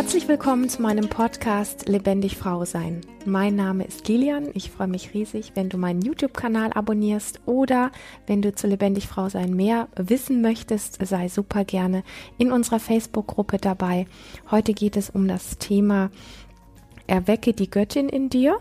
[0.00, 3.02] Herzlich willkommen zu meinem Podcast Lebendig Frau Sein.
[3.26, 4.48] Mein Name ist Lilian.
[4.54, 7.92] Ich freue mich riesig, wenn du meinen YouTube-Kanal abonnierst oder
[8.26, 12.02] wenn du zu Lebendig Frau Sein mehr wissen möchtest, sei super gerne
[12.38, 14.06] in unserer Facebook-Gruppe dabei.
[14.50, 16.10] Heute geht es um das Thema
[17.06, 18.56] Erwecke die Göttin in dir.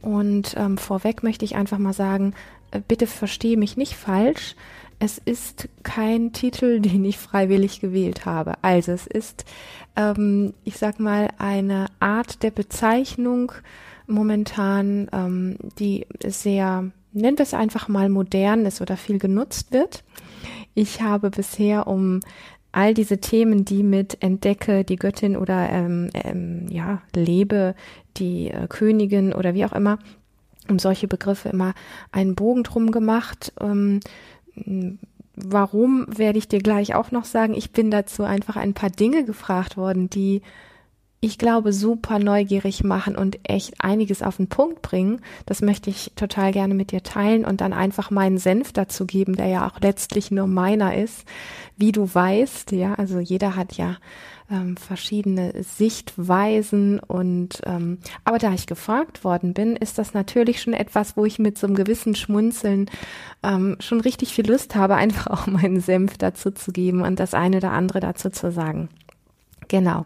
[0.00, 2.34] Und ähm, vorweg möchte ich einfach mal sagen,
[2.70, 4.54] äh, bitte verstehe mich nicht falsch.
[4.98, 8.54] Es ist kein Titel, den ich freiwillig gewählt habe.
[8.62, 9.44] Also es ist,
[9.96, 13.52] ähm, ich sag mal, eine Art der Bezeichnung
[14.06, 20.04] momentan, ähm, die sehr, wir es einfach mal modern ist oder viel genutzt wird.
[20.74, 22.20] Ich habe bisher um
[22.74, 27.74] all diese Themen, die mit Entdecke die Göttin oder ähm, ähm, ja lebe
[28.16, 29.98] die äh, Königin oder wie auch immer,
[30.68, 31.74] um solche Begriffe immer
[32.10, 33.52] einen Bogen drum gemacht.
[33.60, 34.00] Ähm,
[35.36, 37.54] warum werde ich dir gleich auch noch sagen.
[37.54, 40.42] Ich bin dazu einfach ein paar Dinge gefragt worden, die
[41.24, 45.22] ich glaube, super neugierig machen und echt einiges auf den Punkt bringen.
[45.46, 49.34] Das möchte ich total gerne mit dir teilen und dann einfach meinen Senf dazu geben,
[49.34, 51.24] der ja auch letztlich nur meiner ist.
[51.78, 53.96] Wie du weißt, ja, also jeder hat ja
[54.50, 60.74] ähm, verschiedene Sichtweisen und ähm, aber da ich gefragt worden bin, ist das natürlich schon
[60.74, 62.90] etwas, wo ich mit so einem gewissen Schmunzeln
[63.42, 67.32] ähm, schon richtig viel Lust habe, einfach auch meinen Senf dazu zu geben und das
[67.32, 68.90] eine oder andere dazu zu sagen.
[69.68, 70.04] Genau.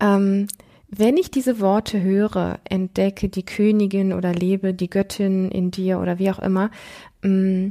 [0.00, 0.48] Ähm,
[0.88, 6.18] wenn ich diese Worte höre, entdecke die Königin oder lebe die Göttin in dir oder
[6.18, 6.70] wie auch immer,
[7.22, 7.68] mm,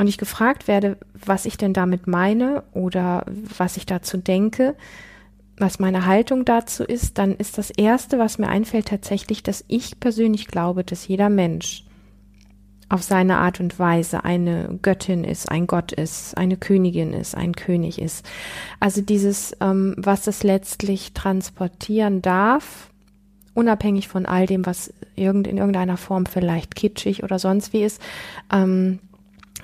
[0.00, 4.76] und ich gefragt werde, was ich denn damit meine oder was ich dazu denke,
[5.56, 9.98] was meine Haltung dazu ist, dann ist das Erste, was mir einfällt, tatsächlich, dass ich
[9.98, 11.84] persönlich glaube, dass jeder Mensch
[12.88, 17.54] auf seine Art und Weise eine Göttin ist, ein Gott ist, eine Königin ist, ein
[17.54, 18.26] König ist.
[18.80, 22.90] Also dieses, ähm, was es letztlich transportieren darf,
[23.54, 28.00] unabhängig von all dem, was irgend, in irgendeiner Form vielleicht kitschig oder sonst wie ist,
[28.52, 29.00] ähm,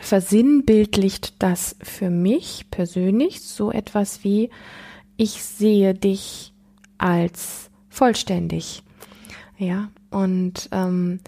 [0.00, 4.50] versinnbildlicht das für mich persönlich so etwas wie,
[5.16, 6.52] ich sehe dich
[6.98, 8.82] als vollständig.
[9.56, 11.20] Ja, und ähm,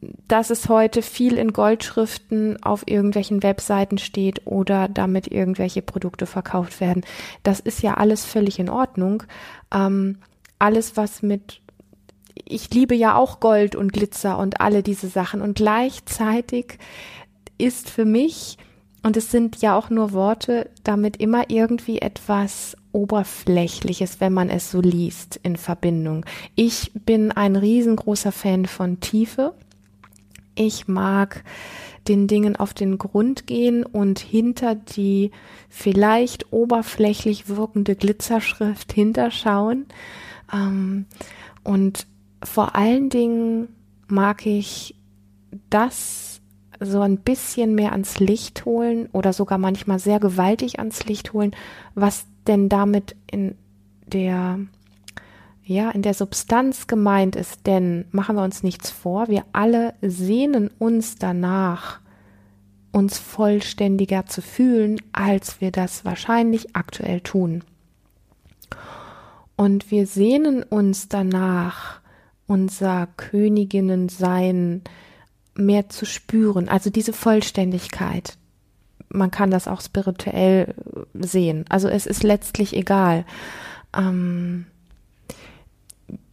[0.00, 6.80] dass es heute viel in Goldschriften auf irgendwelchen Webseiten steht oder damit irgendwelche Produkte verkauft
[6.80, 7.04] werden.
[7.42, 9.24] Das ist ja alles völlig in Ordnung.
[9.72, 10.18] Ähm,
[10.58, 11.60] alles, was mit,
[12.44, 16.78] ich liebe ja auch Gold und Glitzer und alle diese Sachen und gleichzeitig
[17.58, 18.56] ist für mich,
[19.02, 24.70] und es sind ja auch nur Worte, damit immer irgendwie etwas Oberflächliches, wenn man es
[24.70, 26.26] so liest, in Verbindung.
[26.56, 29.54] Ich bin ein riesengroßer Fan von Tiefe
[30.58, 31.44] ich mag
[32.08, 35.30] den Dingen auf den Grund gehen und hinter die
[35.68, 39.86] vielleicht oberflächlich wirkende Glitzerschrift hinterschauen.
[40.52, 41.06] Ähm,
[41.64, 42.06] und
[42.42, 43.68] vor allen Dingen
[44.08, 44.94] mag ich
[45.70, 46.40] das
[46.80, 51.54] so ein bisschen mehr ans Licht holen oder sogar manchmal sehr gewaltig ans Licht holen,
[51.94, 53.56] was denn damit in
[54.06, 54.60] der
[55.68, 60.70] ja, in der Substanz gemeint ist, denn machen wir uns nichts vor, wir alle sehnen
[60.78, 62.00] uns danach,
[62.90, 67.64] uns vollständiger zu fühlen, als wir das wahrscheinlich aktuell tun.
[69.56, 72.00] Und wir sehnen uns danach,
[72.46, 74.80] unser Königinnensein
[75.54, 78.38] mehr zu spüren, also diese Vollständigkeit.
[79.10, 80.74] Man kann das auch spirituell
[81.12, 81.66] sehen.
[81.68, 83.26] Also es ist letztlich egal.
[83.94, 84.64] Ähm,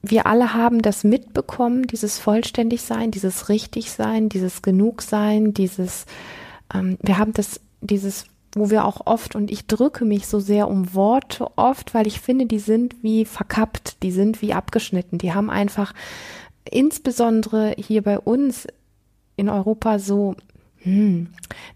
[0.09, 6.05] wir alle haben das mitbekommen, dieses Vollständigsein, dieses Richtigsein, dieses Genugsein, dieses,
[6.73, 10.67] ähm, wir haben das, dieses, wo wir auch oft, und ich drücke mich so sehr
[10.67, 15.33] um Worte oft, weil ich finde, die sind wie verkappt, die sind wie abgeschnitten, die
[15.33, 15.93] haben einfach
[16.69, 18.67] insbesondere hier bei uns
[19.35, 20.35] in Europa so
[20.79, 21.27] hm,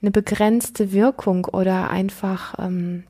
[0.02, 3.04] eine begrenzte Wirkung oder einfach ähm,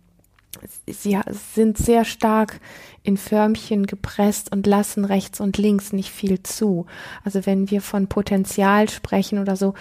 [0.88, 1.20] sie
[1.54, 2.60] sind sehr stark
[3.04, 6.86] in Förmchen gepresst und lassen rechts und links nicht viel zu.
[7.24, 9.74] Also wenn wir von Potenzial sprechen oder so,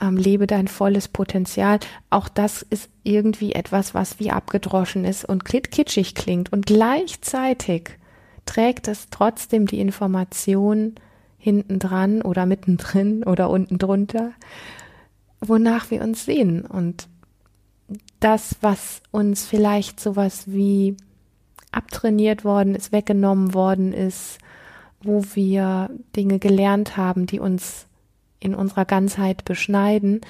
[0.00, 1.80] ähm, lebe dein volles Potenzial,
[2.10, 6.52] auch das ist irgendwie etwas, was wie abgedroschen ist und kitschig klingt.
[6.52, 7.98] Und gleichzeitig
[8.44, 10.94] trägt es trotzdem die Information
[11.38, 14.32] hinten dran oder mittendrin oder unten drunter,
[15.40, 16.62] wonach wir uns sehen.
[16.62, 17.08] Und
[18.20, 20.96] das, was uns vielleicht sowas wie
[21.72, 24.38] abtrainiert worden ist, weggenommen worden ist,
[25.02, 27.86] wo wir Dinge gelernt haben, die uns
[28.40, 30.20] in unserer Ganzheit beschneiden,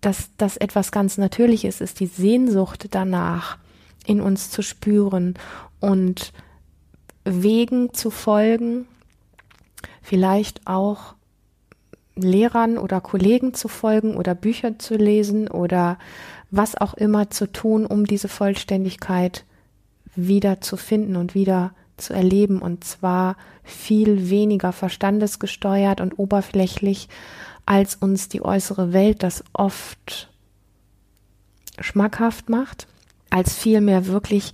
[0.00, 3.58] dass das etwas ganz Natürliches ist, die Sehnsucht danach
[4.06, 5.34] in uns zu spüren
[5.78, 6.32] und
[7.24, 8.86] Wegen zu folgen,
[10.00, 11.14] vielleicht auch
[12.16, 15.98] Lehrern oder Kollegen zu folgen oder Bücher zu lesen oder
[16.50, 19.44] was auch immer zu tun, um diese Vollständigkeit
[20.16, 22.60] wieder zu finden und wieder zu erleben.
[22.60, 27.08] Und zwar viel weniger verstandesgesteuert und oberflächlich,
[27.66, 30.28] als uns die äußere Welt das oft
[31.78, 32.88] schmackhaft macht,
[33.30, 34.52] als vielmehr wirklich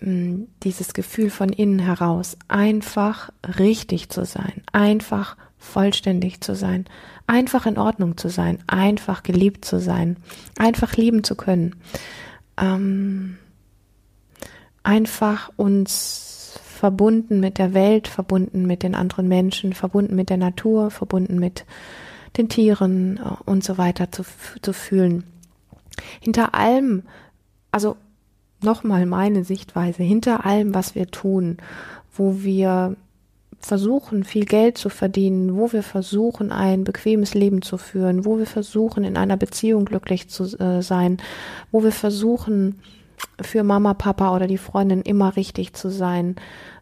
[0.00, 6.84] mh, hm, dieses Gefühl von innen heraus, einfach richtig zu sein, einfach vollständig zu sein,
[7.26, 10.16] einfach in Ordnung zu sein, einfach geliebt zu sein,
[10.58, 11.74] einfach lieben zu können,
[12.60, 13.38] ähm,
[14.82, 16.26] einfach uns
[16.62, 21.64] verbunden mit der Welt, verbunden mit den anderen Menschen, verbunden mit der Natur, verbunden mit
[22.36, 24.24] den Tieren äh, und so weiter zu,
[24.62, 25.24] zu fühlen.
[26.20, 27.02] Hinter allem,
[27.70, 27.96] also
[28.62, 31.56] nochmal meine Sichtweise, hinter allem, was wir tun,
[32.14, 32.96] wo wir
[33.60, 38.46] versuchen, viel Geld zu verdienen, wo wir versuchen, ein bequemes Leben zu führen, wo wir
[38.46, 41.18] versuchen, in einer Beziehung glücklich zu äh, sein,
[41.72, 42.80] wo wir versuchen,
[43.40, 46.36] für Mama, Papa oder die Freundin immer richtig zu sein,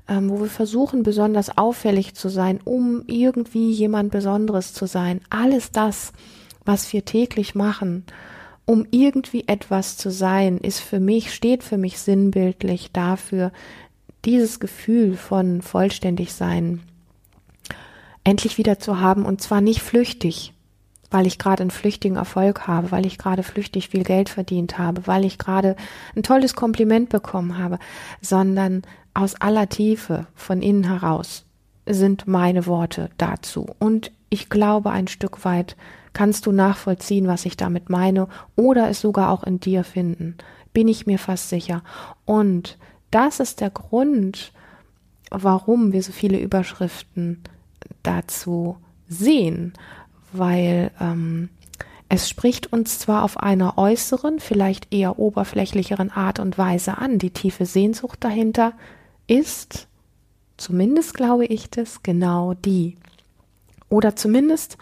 [0.09, 5.21] ähm, wo wir versuchen, besonders auffällig zu sein, um irgendwie jemand Besonderes zu sein.
[5.31, 6.13] Alles das,
[6.65, 8.05] was wir täglich machen,
[8.67, 13.53] um irgendwie etwas zu sein, ist für mich, steht für mich sinnbildlich dafür,
[14.25, 16.81] dieses Gefühl von vollständig sein
[18.25, 20.55] endlich wieder zu haben und zwar nicht flüchtig,
[21.11, 25.07] weil ich gerade einen flüchtigen Erfolg habe, weil ich gerade flüchtig viel Geld verdient habe,
[25.07, 25.77] weil ich gerade
[26.17, 27.79] ein tolles Kompliment bekommen habe,
[28.21, 28.83] sondern
[29.13, 31.45] aus aller Tiefe von innen heraus
[31.87, 33.67] sind meine Worte dazu.
[33.79, 35.77] Und ich glaube, ein Stück weit
[36.15, 38.27] kannst du nachvollziehen, was ich damit meine
[38.57, 40.37] oder es sogar auch in dir finden.
[40.73, 41.83] Bin ich mir fast sicher.
[42.25, 42.79] Und
[43.15, 44.53] das ist der Grund,
[45.31, 47.43] warum wir so viele Überschriften
[48.03, 48.77] dazu
[49.09, 49.73] sehen,
[50.33, 51.49] weil ähm,
[52.09, 57.31] es spricht uns zwar auf einer äußeren, vielleicht eher oberflächlicheren Art und Weise an, die
[57.31, 58.73] tiefe Sehnsucht dahinter
[59.27, 59.87] ist,
[60.57, 62.97] zumindest glaube ich das, genau die.
[63.89, 64.77] Oder zumindest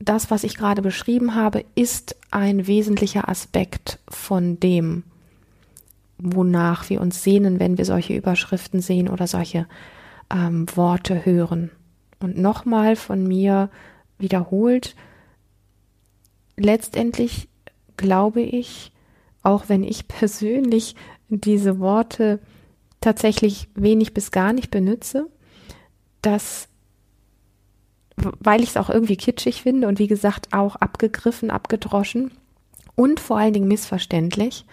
[0.00, 5.04] das, was ich gerade beschrieben habe, ist ein wesentlicher Aspekt von dem,
[6.22, 9.66] wonach wir uns sehnen, wenn wir solche Überschriften sehen oder solche
[10.30, 11.70] ähm, Worte hören.
[12.20, 13.70] Und nochmal von mir
[14.18, 14.94] wiederholt,
[16.56, 17.48] letztendlich
[17.96, 18.92] glaube ich,
[19.42, 20.94] auch wenn ich persönlich
[21.28, 22.38] diese Worte
[23.00, 25.28] tatsächlich wenig bis gar nicht benutze,
[26.20, 26.68] dass,
[28.16, 32.30] weil ich es auch irgendwie kitschig finde und wie gesagt auch abgegriffen, abgedroschen
[32.94, 34.66] und vor allen Dingen missverständlich,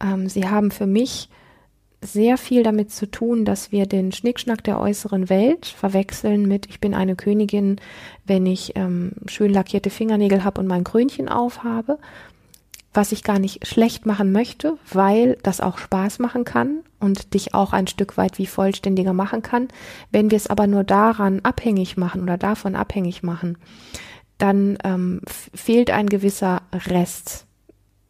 [0.00, 1.28] ähm, sie haben für mich
[2.02, 6.80] sehr viel damit zu tun, dass wir den Schnickschnack der äußeren Welt verwechseln mit ich
[6.80, 7.80] bin eine Königin,
[8.24, 11.98] wenn ich ähm, schön lackierte Fingernägel habe und mein Krönchen aufhabe,
[12.92, 17.54] was ich gar nicht schlecht machen möchte, weil das auch Spaß machen kann und dich
[17.54, 19.68] auch ein Stück weit wie vollständiger machen kann.
[20.10, 23.58] Wenn wir es aber nur daran abhängig machen oder davon abhängig machen,
[24.38, 27.45] dann ähm, fehlt ein gewisser Rest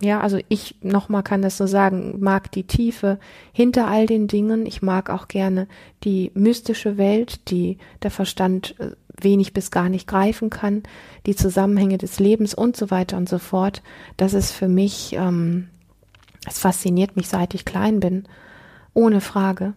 [0.00, 3.18] ja, also ich nochmal kann das so sagen, mag die Tiefe
[3.52, 4.66] hinter all den Dingen.
[4.66, 5.68] Ich mag auch gerne
[6.04, 10.82] die mystische Welt, die der Verstand äh, wenig bis gar nicht greifen kann,
[11.24, 13.82] die Zusammenhänge des Lebens und so weiter und so fort.
[14.18, 15.68] Das ist für mich, ähm,
[16.46, 18.24] es fasziniert mich, seit ich klein bin,
[18.92, 19.72] ohne Frage.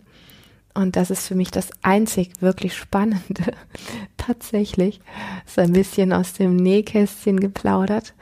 [0.73, 3.53] Und das ist für mich das einzig wirklich Spannende.
[4.17, 4.99] Tatsächlich.
[5.45, 8.13] So ein bisschen aus dem Nähkästchen geplaudert.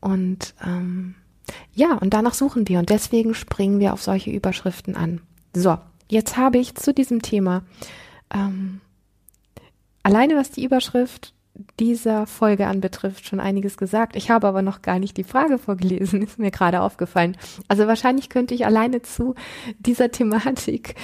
[0.00, 1.14] Und ähm,
[1.72, 5.20] ja, und danach suchen wir und deswegen springen wir auf solche Überschriften an.
[5.54, 5.78] So,
[6.08, 7.62] jetzt habe ich zu diesem Thema
[8.32, 8.80] ähm,
[10.02, 11.34] alleine was die Überschrift
[11.80, 14.14] dieser Folge anbetrifft, schon einiges gesagt.
[14.14, 17.36] Ich habe aber noch gar nicht die Frage vorgelesen, ist mir gerade aufgefallen.
[17.66, 19.34] Also wahrscheinlich könnte ich alleine zu
[19.78, 20.94] dieser Thematik,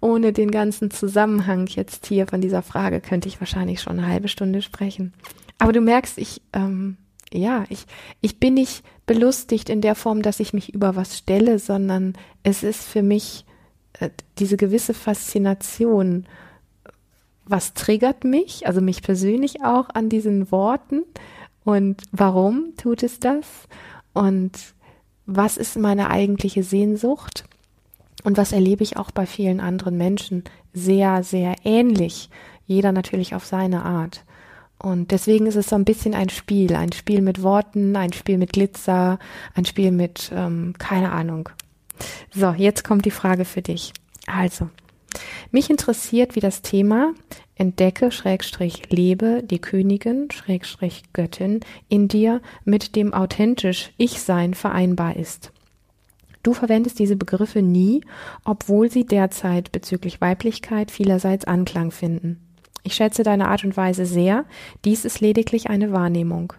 [0.00, 4.28] ohne den ganzen Zusammenhang jetzt hier von dieser Frage, könnte ich wahrscheinlich schon eine halbe
[4.28, 5.12] Stunde sprechen.
[5.58, 6.96] Aber du merkst, ich ähm,
[7.32, 7.86] ja, ich,
[8.20, 12.62] ich bin nicht belustigt in der Form, dass ich mich über was stelle, sondern es
[12.62, 13.44] ist für mich
[13.98, 16.26] äh, diese gewisse Faszination.
[17.44, 21.02] Was triggert mich, also mich persönlich auch an diesen Worten
[21.64, 23.46] und warum tut es das
[24.12, 24.52] und
[25.26, 27.44] was ist meine eigentliche Sehnsucht
[28.24, 32.30] und was erlebe ich auch bei vielen anderen Menschen sehr, sehr ähnlich,
[32.66, 34.24] jeder natürlich auf seine Art.
[34.82, 38.38] Und deswegen ist es so ein bisschen ein Spiel, ein Spiel mit Worten, ein Spiel
[38.38, 39.18] mit Glitzer,
[39.54, 41.50] ein Spiel mit, ähm, keine Ahnung.
[42.34, 43.92] So, jetzt kommt die Frage für dich.
[44.26, 44.70] Also,
[45.50, 47.14] Mich interessiert, wie das Thema
[47.56, 55.52] Entdecke, Schrägstrich, lebe die Königin, Schrägstrich, Göttin in dir mit dem authentisch Ich-Sein vereinbar ist.
[56.42, 58.02] Du verwendest diese Begriffe nie,
[58.44, 62.40] obwohl sie derzeit bezüglich Weiblichkeit vielerseits Anklang finden.
[62.82, 64.44] Ich schätze deine Art und Weise sehr,
[64.84, 66.52] dies ist lediglich eine Wahrnehmung.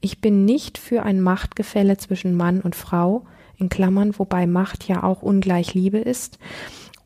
[0.00, 5.02] Ich bin nicht für ein Machtgefälle zwischen Mann und Frau, in Klammern, wobei Macht ja
[5.02, 6.38] auch ungleich Liebe ist,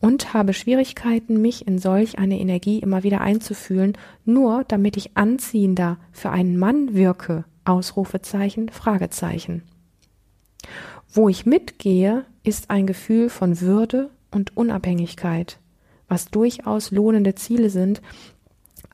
[0.00, 5.98] und habe Schwierigkeiten, mich in solch eine Energie immer wieder einzufühlen, nur damit ich anziehender
[6.10, 7.44] für einen Mann wirke.
[7.64, 9.62] Ausrufezeichen, Fragezeichen.
[11.12, 15.58] Wo ich mitgehe, ist ein Gefühl von Würde und Unabhängigkeit,
[16.08, 18.00] was durchaus lohnende Ziele sind,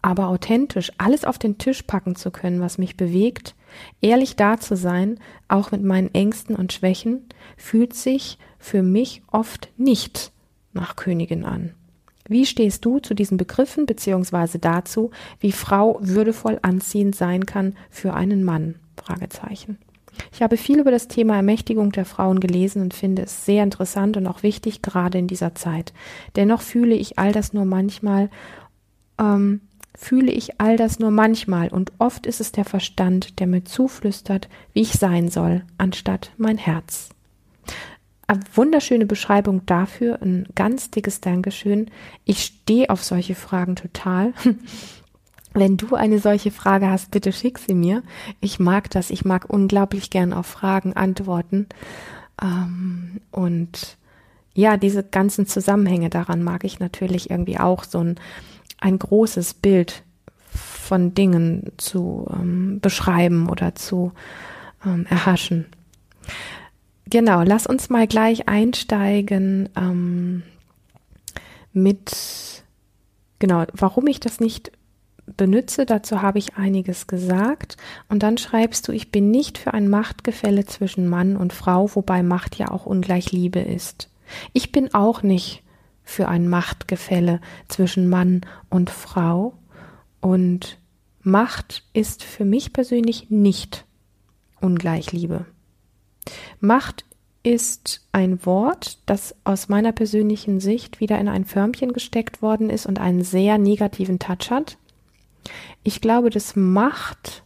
[0.07, 3.57] aber authentisch alles auf den Tisch packen zu können, was mich bewegt,
[4.01, 7.25] ehrlich da zu sein, auch mit meinen Ängsten und Schwächen,
[7.57, 10.31] fühlt sich für mich oft nicht
[10.73, 11.75] nach Königin an.
[12.29, 15.11] Wie stehst du zu diesen Begriffen beziehungsweise dazu,
[15.41, 18.77] wie Frau würdevoll anziehend sein kann für einen Mann?
[18.97, 19.77] Fragezeichen.
[20.33, 24.17] Ich habe viel über das Thema Ermächtigung der Frauen gelesen und finde es sehr interessant
[24.17, 25.93] und auch wichtig, gerade in dieser Zeit.
[26.37, 28.31] Dennoch fühle ich all das nur manchmal,
[29.19, 29.63] ähm,
[29.97, 34.49] fühle ich all das nur manchmal und oft ist es der Verstand, der mir zuflüstert,
[34.73, 37.09] wie ich sein soll, anstatt mein Herz.
[38.29, 41.91] Eine wunderschöne Beschreibung dafür, ein ganz dickes Dankeschön.
[42.25, 44.35] Ich stehe auf solche Fragen total.
[45.55, 48.03] Wenn du eine solche Frage hast, bitte schick sie mir.
[48.41, 49.11] Ich mag das.
[49.11, 51.67] Ich mag unglaublich gern auf Fragen antworten.
[52.43, 53.97] Ähm, und
[54.53, 58.17] ja, diese ganzen Zusammenhänge daran mag ich natürlich irgendwie auch so ein,
[58.79, 60.03] ein großes Bild
[60.49, 64.13] von Dingen zu ähm, beschreiben oder zu
[64.85, 65.67] ähm, erhaschen.
[67.09, 70.43] Genau, lass uns mal gleich einsteigen ähm,
[71.73, 72.65] mit,
[73.39, 74.73] genau, warum ich das nicht
[75.37, 77.77] benütze, dazu habe ich einiges gesagt.
[78.09, 82.23] Und dann schreibst du, ich bin nicht für ein Machtgefälle zwischen Mann und Frau, wobei
[82.23, 84.09] Macht ja auch ungleich Liebe ist.
[84.53, 85.63] Ich bin auch nicht
[86.07, 89.53] für ein Machtgefälle zwischen Mann und Frau.
[90.23, 90.79] Und
[91.21, 93.85] Macht ist für mich persönlich nicht
[94.61, 95.45] ungleich Liebe.
[96.61, 97.05] Macht
[97.43, 102.87] ist ein Wort, das aus meiner persönlichen Sicht wieder in ein Förmchen gesteckt worden ist
[102.87, 104.79] und einen sehr negativen Touch hat.
[105.83, 107.45] Ich glaube, dass Macht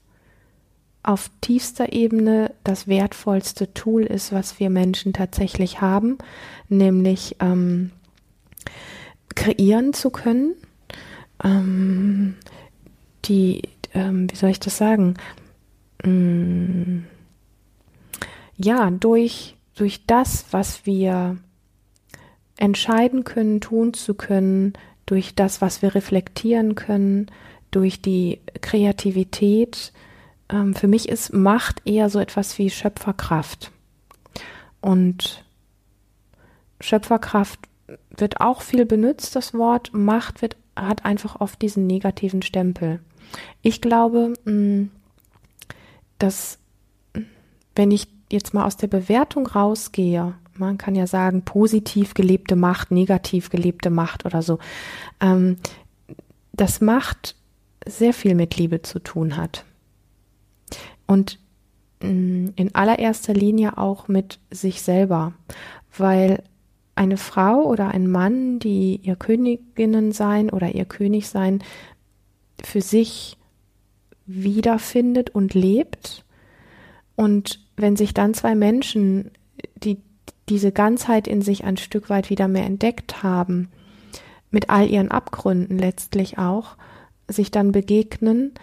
[1.02, 6.18] auf tiefster Ebene das wertvollste Tool ist, was wir Menschen tatsächlich haben,
[6.68, 7.90] nämlich ähm,
[9.34, 10.54] kreieren zu können,
[11.42, 12.36] ähm,
[13.24, 13.62] die,
[13.94, 15.14] ähm, wie soll ich das sagen,
[16.04, 17.06] ähm,
[18.56, 21.38] ja, durch, durch das, was wir
[22.58, 24.74] entscheiden können, tun zu können,
[25.06, 27.30] durch das, was wir reflektieren können,
[27.70, 29.92] durch die Kreativität.
[30.50, 33.72] Ähm, für mich ist Macht eher so etwas wie Schöpferkraft.
[34.80, 35.44] Und
[36.80, 37.60] Schöpferkraft
[38.20, 39.90] wird auch viel benutzt, das Wort.
[39.92, 43.00] Macht wird, hat einfach oft diesen negativen Stempel.
[43.62, 44.90] Ich glaube, mm,
[46.18, 46.58] dass
[47.74, 52.90] wenn ich jetzt mal aus der Bewertung rausgehe, man kann ja sagen, positiv gelebte Macht,
[52.90, 54.58] negativ gelebte Macht oder so,
[55.20, 55.56] ähm,
[56.52, 57.34] dass Macht
[57.86, 59.64] sehr viel mit Liebe zu tun hat.
[61.06, 61.38] Und
[62.02, 65.32] mm, in allererster Linie auch mit sich selber,
[65.96, 66.42] weil
[66.94, 71.62] eine Frau oder ein Mann, die ihr Königinnen sein oder ihr König sein,
[72.62, 73.36] für sich
[74.26, 76.24] wiederfindet und lebt
[77.20, 79.30] und wenn sich dann zwei Menschen,
[79.76, 79.98] die
[80.48, 83.68] diese Ganzheit in sich ein Stück weit wieder mehr entdeckt haben,
[84.50, 86.78] mit all ihren Abgründen letztlich auch,
[87.28, 88.54] sich dann begegnen,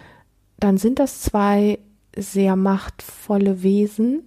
[0.58, 1.78] dann sind das zwei
[2.16, 4.24] sehr machtvolle Wesen,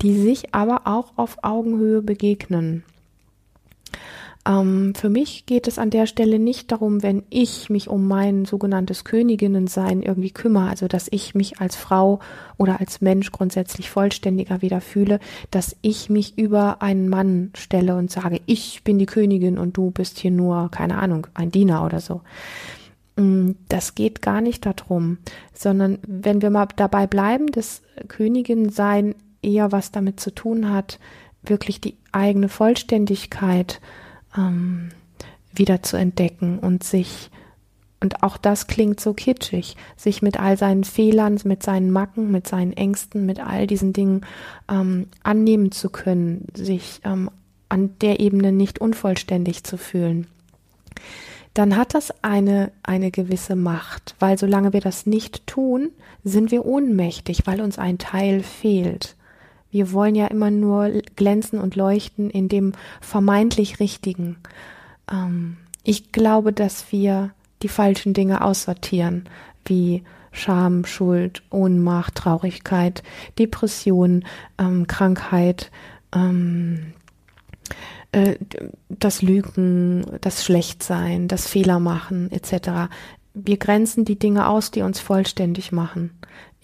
[0.00, 2.84] die sich aber auch auf Augenhöhe begegnen.
[4.46, 8.44] Ähm, für mich geht es an der Stelle nicht darum, wenn ich mich um mein
[8.44, 12.20] sogenanntes Königinnensein irgendwie kümmere, also dass ich mich als Frau
[12.56, 15.18] oder als Mensch grundsätzlich vollständiger wieder fühle,
[15.50, 19.90] dass ich mich über einen Mann stelle und sage, ich bin die Königin und du
[19.90, 22.20] bist hier nur, keine Ahnung, ein Diener oder so.
[23.16, 25.18] Mm, das geht gar nicht darum,
[25.52, 28.70] sondern wenn wir mal dabei bleiben, dass Königin
[29.42, 30.98] eher was damit zu tun hat,
[31.48, 33.80] wirklich die eigene Vollständigkeit
[34.36, 34.90] ähm,
[35.52, 37.30] wieder zu entdecken und sich,
[38.00, 42.46] und auch das klingt so kitschig, sich mit all seinen Fehlern, mit seinen Macken, mit
[42.46, 44.22] seinen Ängsten, mit all diesen Dingen
[44.70, 47.30] ähm, annehmen zu können, sich ähm,
[47.68, 50.28] an der Ebene nicht unvollständig zu fühlen.
[51.54, 55.90] dann hat das eine, eine gewisse Macht, weil solange wir das nicht tun,
[56.22, 59.15] sind wir ohnmächtig, weil uns ein Teil fehlt.
[59.76, 64.38] Wir wollen ja immer nur glänzen und leuchten in dem vermeintlich Richtigen.
[65.12, 69.28] Ähm, ich glaube, dass wir die falschen Dinge aussortieren,
[69.66, 70.02] wie
[70.32, 73.02] Scham, Schuld, Ohnmacht, Traurigkeit,
[73.38, 74.24] Depression,
[74.56, 75.70] ähm, Krankheit,
[76.14, 76.94] ähm,
[78.12, 78.36] äh,
[78.88, 82.88] das Lügen, das Schlechtsein, das Fehler machen etc.
[83.34, 86.12] Wir grenzen die Dinge aus, die uns vollständig machen.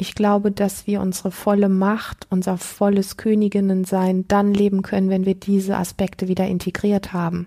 [0.03, 5.37] Ich glaube, dass wir unsere volle Macht, unser volles Königinnensein dann leben können, wenn wir
[5.37, 7.47] diese Aspekte wieder integriert haben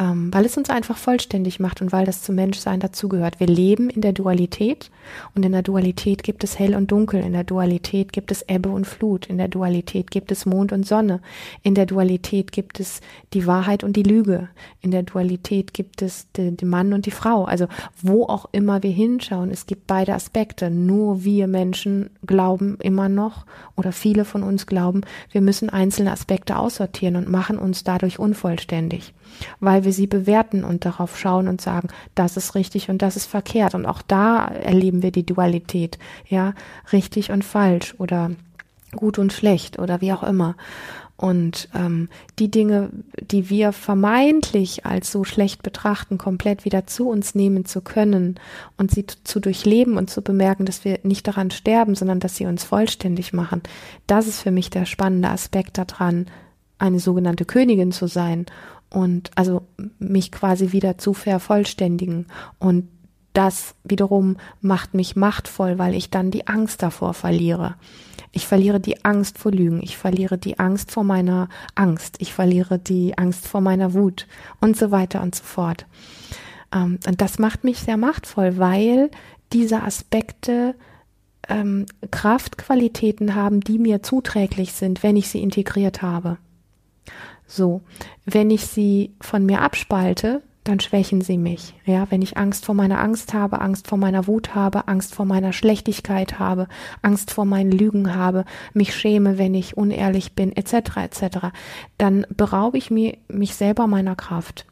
[0.00, 3.38] ähm, weil es uns einfach vollständig macht und weil das zum Menschsein dazugehört.
[3.38, 4.90] Wir leben in der Dualität
[5.34, 8.70] und in der Dualität gibt es hell und dunkel, in der Dualität gibt es Ebbe
[8.70, 11.20] und Flut, in der Dualität gibt es Mond und Sonne,
[11.62, 13.02] in der Dualität gibt es
[13.34, 14.48] die Wahrheit und die Lüge,
[14.80, 17.44] in der Dualität gibt es den, den Mann und die Frau.
[17.44, 17.66] Also
[18.00, 20.70] wo auch immer wir hinschauen, es gibt beide Aspekte.
[20.70, 23.44] Nur wir Menschen glauben immer noch
[23.76, 29.12] oder viele von uns glauben, wir müssen einzelne Aspekte aussortieren und machen uns dadurch unvollständig
[29.60, 33.26] weil wir sie bewerten und darauf schauen und sagen, das ist richtig und das ist
[33.26, 33.74] verkehrt.
[33.74, 36.54] Und auch da erleben wir die Dualität, ja,
[36.92, 38.30] richtig und falsch oder
[38.96, 40.56] gut und schlecht oder wie auch immer.
[41.20, 42.08] Und ähm,
[42.38, 42.88] die Dinge,
[43.20, 48.40] die wir vermeintlich als so schlecht betrachten, komplett wieder zu uns nehmen zu können
[48.78, 52.46] und sie zu durchleben und zu bemerken, dass wir nicht daran sterben, sondern dass sie
[52.46, 53.60] uns vollständig machen,
[54.06, 56.24] das ist für mich der spannende Aspekt daran,
[56.78, 58.46] eine sogenannte Königin zu sein
[58.90, 59.62] und also
[59.98, 62.26] mich quasi wieder zu vervollständigen.
[62.58, 62.88] Und
[63.32, 67.76] das wiederum macht mich machtvoll, weil ich dann die Angst davor verliere.
[68.32, 72.78] Ich verliere die Angst vor Lügen, ich verliere die Angst vor meiner Angst, ich verliere
[72.78, 74.26] die Angst vor meiner Wut
[74.60, 75.86] und so weiter und so fort.
[76.72, 79.10] Ähm, und das macht mich sehr machtvoll, weil
[79.52, 80.76] diese Aspekte
[81.48, 86.38] ähm, Kraftqualitäten haben, die mir zuträglich sind, wenn ich sie integriert habe.
[87.50, 87.80] So,
[88.26, 91.74] wenn ich sie von mir abspalte, dann schwächen sie mich.
[91.84, 95.26] Ja, wenn ich Angst vor meiner Angst habe, Angst vor meiner Wut habe, Angst vor
[95.26, 96.68] meiner Schlechtigkeit habe,
[97.02, 101.48] Angst vor meinen Lügen habe, mich schäme, wenn ich unehrlich bin, etc., etc.,
[101.98, 104.64] dann beraube ich mir, mich selber meiner Kraft.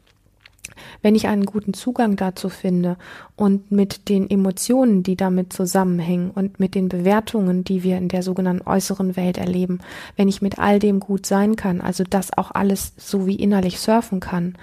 [1.01, 2.97] Wenn ich einen guten Zugang dazu finde
[3.35, 8.23] und mit den Emotionen, die damit zusammenhängen und mit den Bewertungen, die wir in der
[8.23, 9.79] sogenannten äußeren Welt erleben,
[10.15, 13.79] wenn ich mit all dem gut sein kann, also das auch alles so wie innerlich
[13.79, 14.55] surfen kann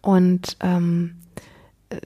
[0.00, 1.16] und ähm,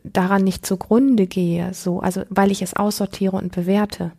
[0.05, 4.12] daran nicht zugrunde gehe, so, also weil ich es aussortiere und bewerte,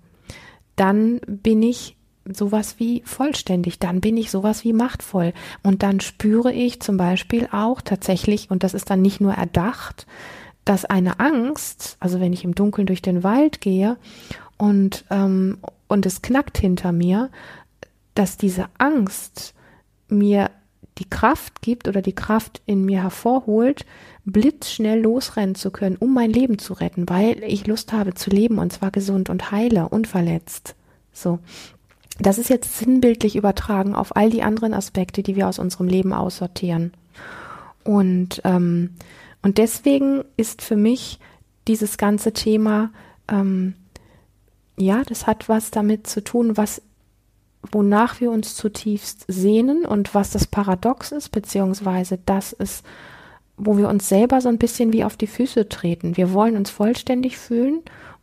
[0.76, 5.34] dann bin ich sowas wie vollständig, dann bin ich sowas wie machtvoll.
[5.64, 10.06] Und dann spüre ich zum Beispiel auch tatsächlich, und das ist dann nicht nur erdacht,
[10.66, 13.98] dass eine Angst, also wenn ich im Dunkeln durch den Wald gehe
[14.58, 15.58] und, ähm,
[15.88, 17.30] und es knackt hinter mir,
[18.14, 19.54] dass diese Angst
[20.08, 20.52] mir
[20.98, 23.86] die Kraft gibt oder die Kraft in mir hervorholt,
[24.26, 28.60] blitzschnell losrennen zu können, um mein Leben zu retten, weil ich Lust habe zu leben
[28.60, 30.76] und zwar gesund und heile, unverletzt.
[31.12, 31.40] So.
[32.22, 36.14] Das ist jetzt sinnbildlich übertragen auf all die anderen Aspekte, die wir aus unserem Leben
[36.14, 36.94] aussortieren.
[37.84, 38.92] Und, ähm,
[39.42, 41.20] und deswegen ist für mich
[41.68, 42.92] dieses ganze Thema,
[43.28, 43.74] ähm,
[44.78, 46.82] ja, das hat was damit zu tun, was,
[47.72, 52.86] wonach wir uns zutiefst sehnen und was das Paradox ist, beziehungsweise das ist,
[53.58, 56.18] wo wir uns selber so ein bisschen wie auf die Füße treten.
[56.18, 57.82] Wir wollen uns vollständig fühlen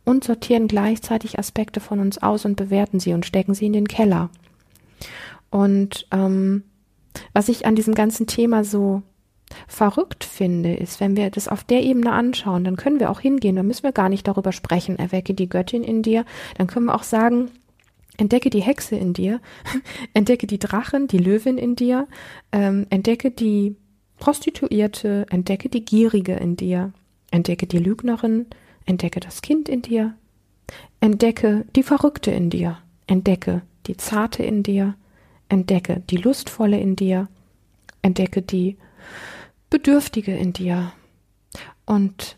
[0.09, 3.87] und sortieren gleichzeitig Aspekte von uns aus und bewerten sie und stecken sie in den
[3.87, 4.31] Keller.
[5.51, 6.63] Und ähm,
[7.33, 9.03] was ich an diesem ganzen Thema so
[9.67, 13.55] verrückt finde, ist, wenn wir das auf der Ebene anschauen, dann können wir auch hingehen,
[13.55, 16.25] dann müssen wir gar nicht darüber sprechen, erwecke die Göttin in dir,
[16.57, 17.51] dann können wir auch sagen,
[18.17, 19.39] entdecke die Hexe in dir,
[20.13, 22.07] entdecke die Drachen, die Löwin in dir,
[22.51, 23.75] ähm, entdecke die
[24.17, 26.93] Prostituierte, entdecke die Gierige in dir,
[27.31, 28.47] entdecke die Lügnerin,
[28.89, 30.15] Entdecke das Kind in dir.
[30.99, 32.79] Entdecke die Verrückte in dir.
[33.05, 34.95] Entdecke die Zarte in dir.
[35.47, 37.27] Entdecke die Lustvolle in dir.
[38.01, 38.77] Entdecke die
[39.69, 40.91] Bedürftige in dir.
[41.85, 42.37] Und,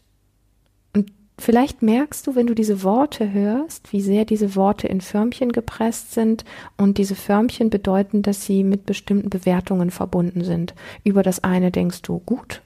[0.94, 5.54] und vielleicht merkst du, wenn du diese Worte hörst, wie sehr diese Worte in Förmchen
[5.54, 6.44] gepresst sind
[6.76, 10.76] und diese Förmchen bedeuten, dass sie mit bestimmten Bewertungen verbunden sind.
[11.06, 12.62] Über das eine denkst du gut,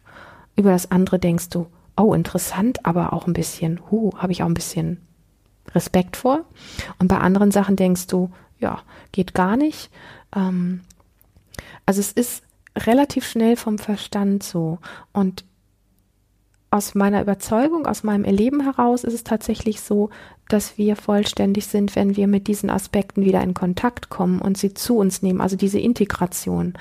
[0.55, 1.67] über das andere denkst du
[1.97, 5.01] oh, interessant, aber auch ein bisschen, hu, habe ich auch ein bisschen
[5.73, 6.45] Respekt vor.
[6.99, 8.81] Und bei anderen Sachen denkst du, ja,
[9.11, 9.89] geht gar nicht.
[10.35, 10.81] Ähm,
[11.85, 12.43] also es ist
[12.77, 14.79] relativ schnell vom Verstand so.
[15.13, 15.45] Und
[16.71, 20.09] aus meiner Überzeugung, aus meinem Erleben heraus ist es tatsächlich so,
[20.49, 24.73] dass wir vollständig sind, wenn wir mit diesen Aspekten wieder in Kontakt kommen und sie
[24.73, 26.73] zu uns nehmen, also diese Integration.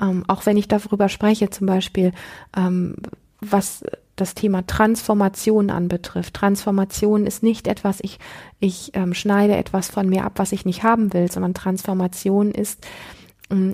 [0.00, 2.12] Ähm, auch wenn ich darüber spreche, zum Beispiel,
[2.56, 2.96] ähm,
[3.40, 3.84] was
[4.16, 6.34] das Thema Transformation anbetrifft.
[6.34, 8.18] Transformation ist nicht etwas, ich,
[8.60, 12.86] ich ähm, schneide etwas von mir ab, was ich nicht haben will, sondern Transformation ist,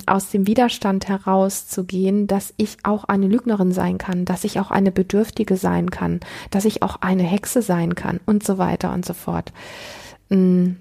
[0.07, 4.91] aus dem Widerstand herauszugehen, dass ich auch eine Lügnerin sein kann, dass ich auch eine
[4.91, 9.15] Bedürftige sein kann, dass ich auch eine Hexe sein kann und so weiter und so
[9.15, 9.53] fort.
[10.29, 10.73] Mm.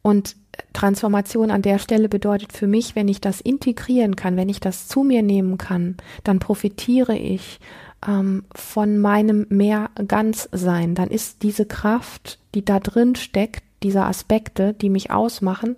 [0.00, 0.36] Und
[0.72, 4.88] Transformation an der Stelle bedeutet für mich, wenn ich das integrieren kann, wenn ich das
[4.88, 7.60] zu mir nehmen kann, dann profitiere ich
[8.06, 10.94] ähm, von meinem mehr Ganzsein.
[10.94, 15.76] Dann ist diese Kraft, die da drin steckt, dieser Aspekte, die mich ausmachen,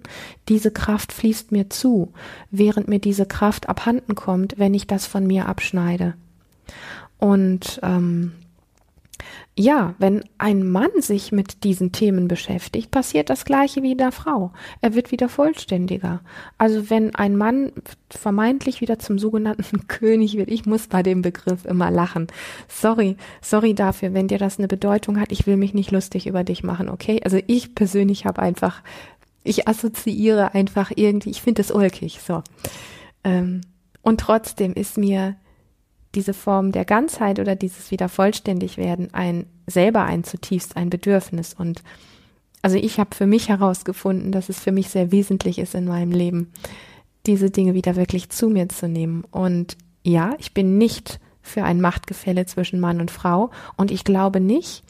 [0.48, 2.12] diese Kraft fließt mir zu,
[2.50, 6.14] während mir diese Kraft abhanden kommt, wenn ich das von mir abschneide.
[7.18, 8.32] Und ähm,
[9.56, 14.10] ja, wenn ein Mann sich mit diesen Themen beschäftigt, passiert das gleiche wie in der
[14.10, 14.52] Frau.
[14.80, 16.22] Er wird wieder vollständiger.
[16.58, 17.72] Also wenn ein Mann
[18.10, 22.26] vermeintlich wieder zum sogenannten König wird, ich muss bei dem Begriff immer lachen.
[22.68, 25.30] Sorry, sorry dafür, wenn dir das eine Bedeutung hat.
[25.30, 27.20] Ich will mich nicht lustig über dich machen, okay?
[27.24, 28.82] Also ich persönlich habe einfach,
[29.44, 32.42] ich assoziiere einfach irgendwie, ich finde es ulkig, so.
[33.22, 33.60] Ähm,
[34.02, 35.36] und trotzdem ist mir
[36.14, 41.54] diese Form der Ganzheit oder dieses wieder vollständig werden ein selber ein zutiefst ein Bedürfnis
[41.54, 41.82] und
[42.64, 46.12] also ich habe für mich herausgefunden, dass es für mich sehr wesentlich ist in meinem
[46.12, 46.50] Leben,
[47.26, 49.22] diese Dinge wieder wirklich zu mir zu nehmen.
[49.30, 54.40] Und ja, ich bin nicht für ein Machtgefälle zwischen Mann und Frau und ich glaube
[54.40, 54.82] nicht,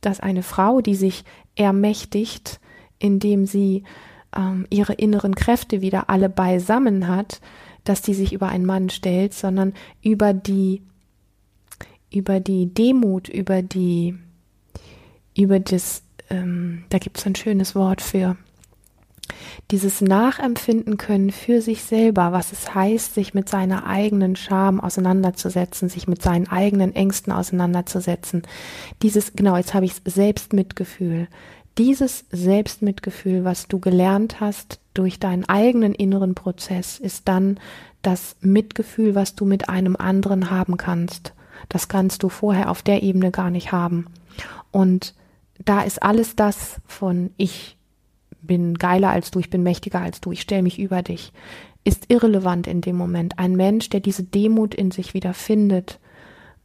[0.00, 2.58] dass eine Frau, die sich ermächtigt,
[2.98, 3.84] indem sie
[4.36, 7.40] ähm, ihre inneren Kräfte wieder alle beisammen hat,
[7.84, 10.82] dass die sich über einen Mann stellt, sondern über die,
[12.12, 14.16] über die Demut, über die,
[15.36, 18.36] über das, ähm, da gibt es ein schönes Wort für,
[19.70, 25.88] dieses Nachempfinden können für sich selber, was es heißt, sich mit seiner eigenen Scham auseinanderzusetzen,
[25.88, 28.42] sich mit seinen eigenen Ängsten auseinanderzusetzen.
[29.02, 31.28] Dieses, genau, jetzt habe ich Selbstmitgefühl.
[31.78, 37.58] Dieses Selbstmitgefühl, was du gelernt hast, durch deinen eigenen inneren Prozess ist dann
[38.02, 41.32] das Mitgefühl, was du mit einem anderen haben kannst.
[41.68, 44.06] Das kannst du vorher auf der Ebene gar nicht haben.
[44.70, 45.14] Und
[45.64, 47.76] da ist alles das von ich
[48.42, 51.32] bin geiler als du, ich bin mächtiger als du, ich stelle mich über dich,
[51.84, 53.38] ist irrelevant in dem Moment.
[53.38, 56.00] Ein Mensch, der diese Demut in sich wieder findet,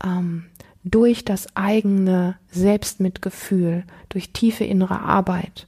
[0.04, 0.46] ähm,
[0.90, 5.68] durch das eigene Selbstmitgefühl, durch tiefe innere Arbeit,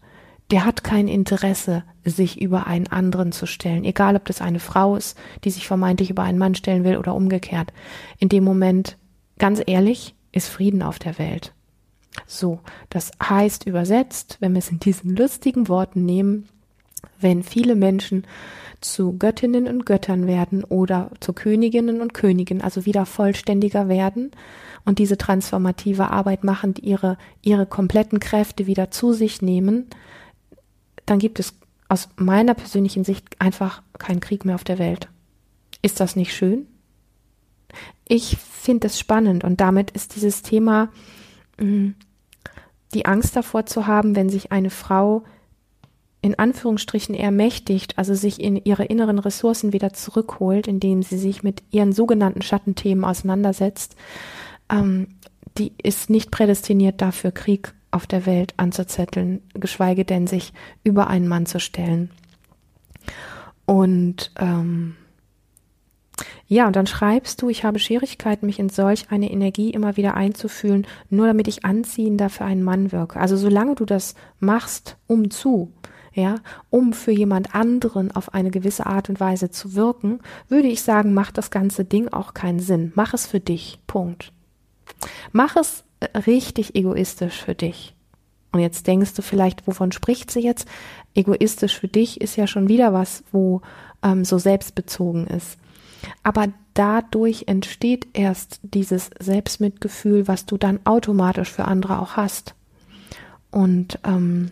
[0.52, 4.96] der hat kein Interesse, sich über einen anderen zu stellen, egal ob das eine Frau
[4.96, 7.72] ist, die sich vermeintlich über einen Mann stellen will oder umgekehrt.
[8.18, 8.98] In dem Moment,
[9.38, 11.54] ganz ehrlich, ist Frieden auf der Welt.
[12.26, 16.50] So, das heißt übersetzt, wenn wir es in diesen lustigen Worten nehmen,
[17.20, 18.26] wenn viele Menschen
[18.82, 24.32] zu Göttinnen und Göttern werden oder zu Königinnen und Königen, also wieder vollständiger werden
[24.86, 29.88] und diese transformative Arbeit machen, ihre, ihre kompletten Kräfte wieder zu sich nehmen,
[31.06, 31.56] dann gibt es
[31.90, 35.10] aus meiner persönlichen Sicht einfach keinen Krieg mehr auf der Welt.
[35.82, 36.68] Ist das nicht schön?
[38.08, 40.90] Ich finde es spannend und damit ist dieses Thema
[41.60, 41.90] mm,
[42.94, 45.24] die Angst davor zu haben, wenn sich eine Frau
[46.22, 51.64] in Anführungsstrichen ermächtigt, also sich in ihre inneren Ressourcen wieder zurückholt, indem sie sich mit
[51.72, 53.96] ihren sogenannten Schattenthemen auseinandersetzt,
[54.70, 55.08] ähm,
[55.58, 60.54] die ist nicht prädestiniert dafür, Krieg auf der Welt anzuzetteln, geschweige denn sich
[60.84, 62.12] über einen Mann zu stellen.
[63.66, 64.96] Und ähm,
[66.48, 70.16] ja, und dann schreibst du, ich habe Schwierigkeiten, mich in solch eine Energie immer wieder
[70.16, 73.20] einzufühlen, nur damit ich anziehender für einen Mann wirke.
[73.20, 75.72] Also solange du das machst, um zu,
[76.14, 76.36] ja,
[76.70, 81.14] um für jemand anderen auf eine gewisse Art und Weise zu wirken, würde ich sagen,
[81.14, 82.92] macht das ganze Ding auch keinen Sinn.
[82.96, 83.80] Mach es für dich.
[83.88, 84.32] Punkt.
[85.32, 85.84] Mach es
[86.28, 87.96] richtig egoistisch für dich.
[88.52, 90.68] Und jetzt denkst du vielleicht, wovon spricht sie jetzt?
[91.14, 93.62] Egoistisch für dich ist ja schon wieder was, wo
[94.02, 95.58] ähm, so selbstbezogen ist.
[96.24, 102.56] Aber dadurch entsteht erst dieses Selbstmitgefühl, was du dann automatisch für andere auch hast.
[103.52, 104.52] Und ähm,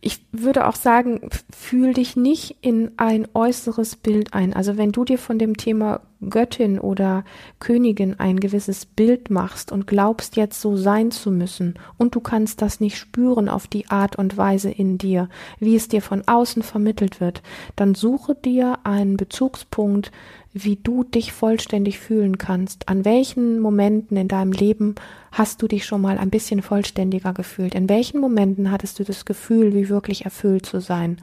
[0.00, 4.52] ich würde auch sagen, fühl dich nicht in ein äußeres Bild ein.
[4.52, 7.24] Also wenn du dir von dem Thema Göttin oder
[7.60, 12.62] Königin ein gewisses Bild machst und glaubst jetzt so sein zu müssen und du kannst
[12.62, 15.28] das nicht spüren auf die Art und Weise in dir,
[15.60, 17.42] wie es dir von außen vermittelt wird,
[17.76, 20.10] dann suche dir einen Bezugspunkt,
[20.56, 22.88] wie du dich vollständig fühlen kannst.
[22.88, 24.94] An welchen Momenten in deinem Leben
[25.32, 27.74] hast du dich schon mal ein bisschen vollständiger gefühlt?
[27.74, 31.18] In welchen Momenten hattest du das Gefühl, wie wirklich erfüllt zu sein?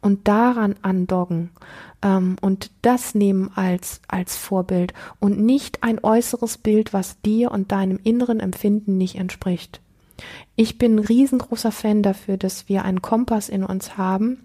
[0.00, 1.50] Und daran andoggen
[2.02, 7.72] ähm, und das nehmen als, als Vorbild und nicht ein äußeres Bild, was dir und
[7.72, 9.80] deinem inneren Empfinden nicht entspricht.
[10.56, 14.44] Ich bin ein riesengroßer Fan dafür, dass wir einen Kompass in uns haben,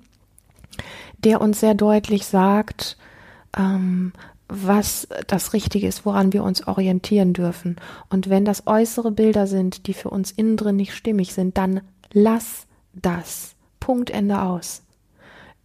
[1.20, 2.98] der uns sehr deutlich sagt,
[3.58, 4.14] ähm,
[4.48, 7.78] was das Richtige ist, woran wir uns orientieren dürfen.
[8.10, 11.82] Und wenn das äußere Bilder sind, die für uns innen drin nicht stimmig sind, dann
[12.14, 13.56] lass das.
[13.80, 14.85] Punkt Ende aus.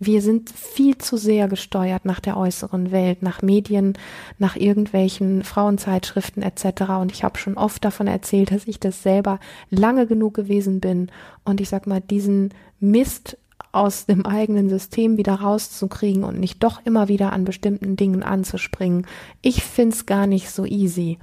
[0.02, 3.98] Wir sind viel zu sehr gesteuert nach der äußeren Welt, nach Medien,
[4.38, 6.84] nach irgendwelchen Frauenzeitschriften etc.
[6.98, 11.10] Und ich habe schon oft davon erzählt, dass ich das selber lange genug gewesen bin
[11.44, 13.36] und ich sag mal diesen Mist
[13.72, 19.06] aus dem eigenen System wieder rauszukriegen und nicht doch immer wieder an bestimmten Dingen anzuspringen.
[19.42, 21.18] Ich find's gar nicht so easy.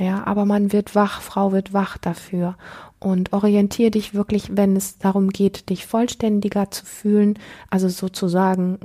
[0.00, 2.56] Ja, aber man wird wach, Frau wird wach dafür.
[2.98, 8.78] Und orientier dich wirklich, wenn es darum geht, dich vollständiger zu fühlen, also sozusagen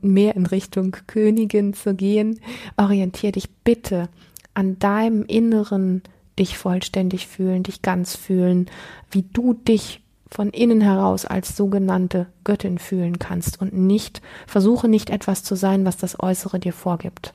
[0.00, 2.40] mehr in Richtung Königin zu gehen,
[2.76, 4.08] orientier dich bitte
[4.52, 6.02] an deinem Inneren
[6.36, 8.66] dich vollständig fühlen, dich ganz fühlen,
[9.12, 15.10] wie du dich von innen heraus als sogenannte Göttin fühlen kannst und nicht, versuche nicht
[15.10, 17.34] etwas zu sein, was das Äußere dir vorgibt.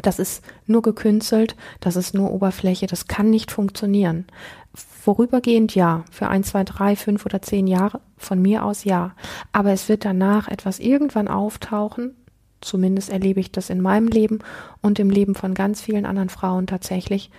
[0.00, 4.26] Das ist nur gekünstelt, das ist nur Oberfläche, das kann nicht funktionieren.
[4.74, 9.14] Vorübergehend ja, für ein, zwei, drei, fünf oder zehn Jahre von mir aus ja.
[9.52, 12.16] Aber es wird danach etwas irgendwann auftauchen,
[12.60, 14.38] zumindest erlebe ich das in meinem Leben
[14.80, 17.30] und im Leben von ganz vielen anderen Frauen tatsächlich.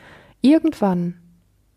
[0.41, 1.15] Irgendwann,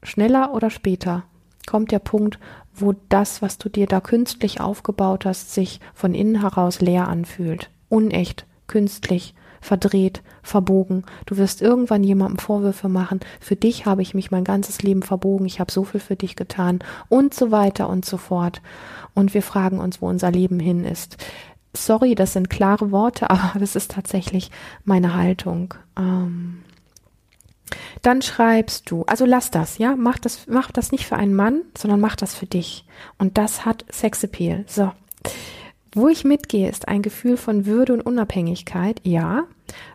[0.02, 1.24] schneller oder später,
[1.66, 2.38] kommt der Punkt,
[2.74, 7.70] wo das, was du dir da künstlich aufgebaut hast, sich von innen heraus leer anfühlt.
[7.88, 9.34] Unecht, künstlich,
[9.66, 11.05] verdreht, verbogen.
[11.26, 15.46] Du wirst irgendwann jemandem Vorwürfe machen, für dich habe ich mich mein ganzes Leben verbogen,
[15.46, 18.62] ich habe so viel für dich getan und so weiter und so fort.
[19.14, 21.16] Und wir fragen uns, wo unser Leben hin ist.
[21.74, 24.50] Sorry, das sind klare Worte, aber das ist tatsächlich
[24.85, 25.74] meine Haltung.
[25.98, 26.62] Ähm
[28.02, 31.62] dann schreibst du, also lass das, ja, mach das, mach das nicht für einen Mann,
[31.76, 32.85] sondern mach das für dich.
[33.18, 34.64] Und das hat Sexappeal.
[34.68, 34.92] So.
[35.92, 39.44] Wo ich mitgehe, ist ein Gefühl von Würde und Unabhängigkeit, ja,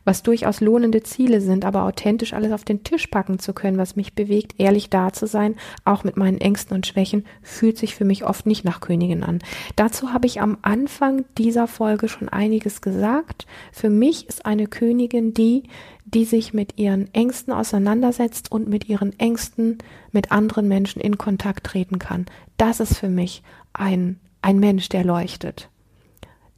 [0.06, 3.96] was durchaus lohnende Ziele sind, aber authentisch alles auf den Tisch packen zu können, was
[3.96, 5.56] mich bewegt, ehrlich da zu sein,
[5.86, 9.40] auch mit meinen Ängsten und Schwächen, fühlt sich für mich oft nicht nach Königin an.
[9.76, 13.46] Dazu habe ich am Anfang dieser Folge schon einiges gesagt.
[13.72, 15.64] Für mich ist eine Königin die,
[16.06, 19.78] die sich mit ihren Ängsten auseinandersetzt und mit ihren Ängsten
[20.12, 22.26] mit anderen Menschen in Kontakt treten kann.
[22.58, 25.71] Das ist für mich ein, ein Mensch, der leuchtet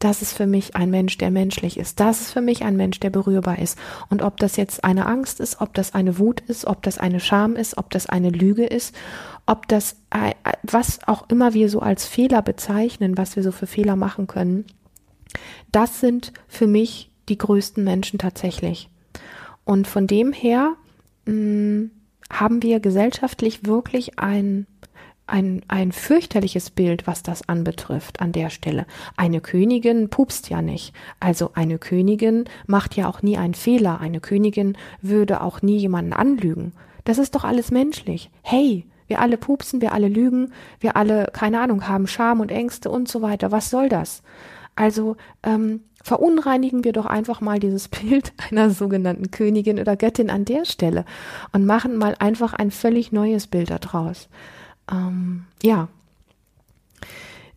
[0.03, 2.01] das ist für mich ein Mensch, der menschlich ist.
[2.01, 3.77] Das ist für mich ein Mensch, der berührbar ist.
[4.09, 7.21] Und ob das jetzt eine Angst ist, ob das eine Wut ist, ob das eine
[7.21, 8.93] Scham ist, ob das eine Lüge ist,
[9.45, 13.67] ob das, äh, was auch immer wir so als Fehler bezeichnen, was wir so für
[13.67, 14.65] Fehler machen können,
[15.71, 18.89] das sind für mich die größten Menschen tatsächlich.
[19.63, 20.73] Und von dem her
[21.25, 21.91] mh, mm,
[22.29, 24.67] haben wir gesellschaftlich wirklich ein
[25.25, 28.85] ein, ein fürchterliches Bild, was das anbetrifft an der Stelle.
[29.15, 30.93] Eine Königin pupst ja nicht.
[31.19, 34.01] Also eine Königin macht ja auch nie einen Fehler.
[34.01, 36.73] Eine Königin würde auch nie jemanden anlügen.
[37.05, 38.29] Das ist doch alles menschlich.
[38.41, 42.89] Hey, wir alle pupsen, wir alle lügen, wir alle, keine Ahnung, haben Scham und Ängste
[42.89, 43.51] und so weiter.
[43.51, 44.23] Was soll das?
[44.75, 50.45] Also ähm, verunreinigen wir doch einfach mal dieses Bild einer sogenannten Königin oder Göttin an
[50.45, 51.05] der Stelle
[51.51, 54.29] und machen mal einfach ein völlig neues Bild daraus.
[54.91, 55.87] Ähm, ja,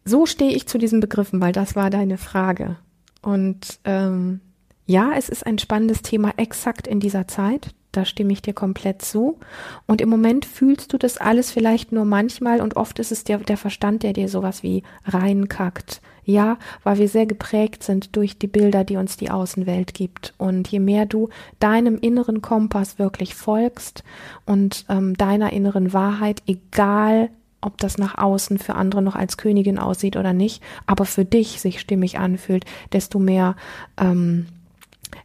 [0.05, 2.77] so stehe ich zu diesen Begriffen, weil das war deine Frage.
[3.23, 4.41] Und ähm,
[4.87, 7.75] ja, es ist ein spannendes Thema exakt in dieser Zeit.
[7.91, 9.41] Da stimme ich dir komplett zu.
[9.87, 13.39] Und im Moment fühlst du das alles vielleicht nur manchmal und oft ist es der,
[13.39, 16.01] der Verstand, der dir sowas wie reinkackt.
[16.29, 20.35] Ja, weil wir sehr geprägt sind durch die Bilder, die uns die Außenwelt gibt.
[20.39, 21.29] Und je mehr du
[21.61, 24.03] deinem inneren Kompass wirklich folgst
[24.45, 29.79] und ähm, deiner inneren Wahrheit, egal ob das nach außen für andere noch als Königin
[29.79, 33.55] aussieht oder nicht, aber für dich sich stimmig anfühlt, desto mehr
[33.97, 34.47] ähm,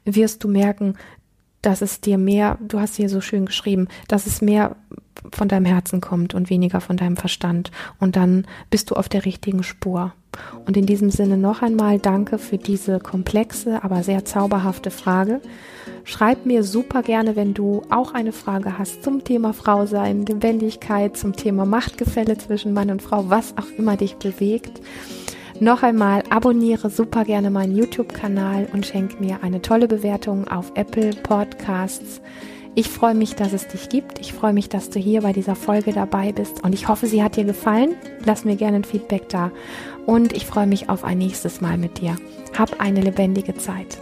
[0.06, 0.98] wirst du merken,
[1.64, 4.76] dass es dir mehr, du hast hier so schön geschrieben, dass es mehr
[5.34, 7.72] von deinem Herzen kommt und weniger von deinem Verstand.
[8.00, 10.14] Und dann bist du auf der richtigen Spur.
[10.66, 15.42] Und in diesem Sinne noch einmal danke für diese komplexe, aber sehr zauberhafte Frage.
[16.04, 21.18] Schreib mir super gerne, wenn du auch eine Frage hast zum Thema Frau sein, Lebendigkeit,
[21.18, 24.82] zum Thema Machtgefälle zwischen Mann und Frau, was auch immer dich bewegt.
[25.60, 31.12] Noch einmal abonniere super gerne meinen YouTube-Kanal und schenk mir eine tolle Bewertung auf Apple
[31.22, 32.20] Podcasts.
[32.74, 34.20] Ich freue mich, dass es dich gibt.
[34.20, 37.22] Ich freue mich, dass du hier bei dieser Folge dabei bist und ich hoffe, sie
[37.22, 37.96] hat dir gefallen.
[38.26, 39.52] Lass mir gerne ein Feedback da
[40.06, 42.16] und ich freue mich auf ein nächstes Mal mit dir.
[42.58, 43.98] Hab eine lebendige Zeit.